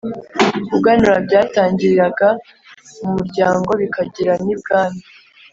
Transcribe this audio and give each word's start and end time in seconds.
Kuganura 0.69 1.15
byatangiriraga 1.27 2.29
mu 2.99 3.09
muryango 3.15 3.69
bikagera 3.81 4.33
n’ibwami, 4.45 5.01